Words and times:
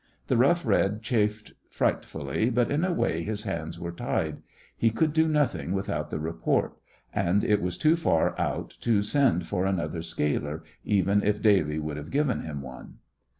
The 0.25 0.35
Rough 0.35 0.65
Red 0.65 1.03
chafed 1.03 1.53
frightfully, 1.69 2.49
but 2.49 2.71
in 2.71 2.83
a 2.83 2.91
way 2.91 3.21
his 3.21 3.43
hands 3.43 3.79
were 3.79 3.91
tied. 3.91 4.37
He 4.75 4.89
could 4.89 5.13
do 5.13 5.27
nothing 5.27 5.73
without 5.73 6.09
the 6.09 6.17
report; 6.19 6.75
and 7.13 7.43
it 7.43 7.61
was 7.61 7.77
too 7.77 7.95
far 7.95 8.33
out 8.41 8.75
to 8.81 9.03
send 9.03 9.45
for 9.45 9.67
another 9.67 10.01
scaler, 10.01 10.63
even 10.83 11.21
if 11.21 11.39
Daly 11.39 11.77
would 11.77 11.97
have 11.97 12.09
given 12.09 12.41
him 12.41 12.63
one. 12.63 12.95